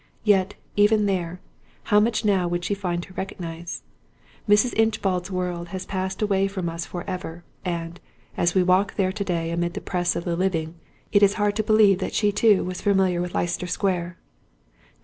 [0.23, 1.41] Yet, even there,
[1.83, 3.83] how much now would she find to recognize?
[4.49, 4.73] Mrs.
[4.73, 7.99] Inchbald's world has passed away from us for ever; and,
[8.35, 10.73] as we walk there to day amid the press of the living,
[11.11, 14.17] it is hard to believe that she too was familiar with Leicester Square.